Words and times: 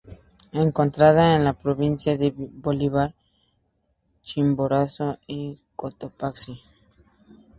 Encontrada 0.53 1.35
en 1.35 1.43
las 1.43 1.55
provincias 1.57 2.17
de 2.17 2.33
Bolívar, 2.35 3.13
Chimborazo 4.23 5.19
y 5.27 5.59
Cotopaxi. 5.75 6.59